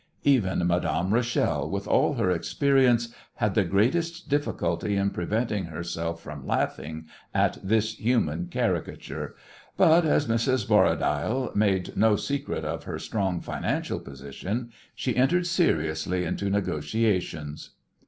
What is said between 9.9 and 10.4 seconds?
as